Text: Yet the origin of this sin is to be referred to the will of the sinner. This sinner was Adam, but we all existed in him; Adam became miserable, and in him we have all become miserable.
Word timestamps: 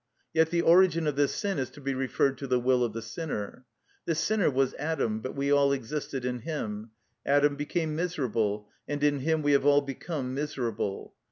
Yet 0.33 0.49
the 0.49 0.63
origin 0.63 1.05
of 1.05 1.15
this 1.15 1.31
sin 1.35 1.59
is 1.59 1.69
to 1.69 1.79
be 1.79 1.93
referred 1.93 2.39
to 2.39 2.47
the 2.47 2.59
will 2.59 2.83
of 2.83 2.91
the 2.91 3.03
sinner. 3.03 3.65
This 4.07 4.17
sinner 4.19 4.49
was 4.49 4.73
Adam, 4.79 5.19
but 5.19 5.35
we 5.35 5.51
all 5.51 5.71
existed 5.71 6.25
in 6.25 6.39
him; 6.39 6.89
Adam 7.23 7.55
became 7.55 7.95
miserable, 7.95 8.67
and 8.87 9.03
in 9.03 9.19
him 9.19 9.43
we 9.43 9.51
have 9.51 9.63
all 9.67 9.81
become 9.81 10.33
miserable. 10.33 11.13